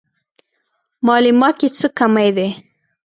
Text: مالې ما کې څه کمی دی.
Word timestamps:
مالې 1.05 1.31
ما 1.39 1.49
کې 1.57 1.67
څه 1.77 1.87
کمی 1.97 2.29
دی. 2.37 2.49